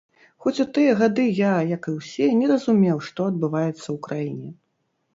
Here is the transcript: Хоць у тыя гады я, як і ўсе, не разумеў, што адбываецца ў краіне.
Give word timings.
Хоць 0.45 0.53
у 0.63 0.63
тыя 0.77 0.95
гады 1.01 1.25
я, 1.41 1.51
як 1.75 1.83
і 1.93 1.95
ўсе, 1.99 2.31
не 2.41 2.51
разумеў, 2.55 2.97
што 3.11 3.31
адбываецца 3.35 3.85
ў 3.85 3.97
краіне. 4.11 4.49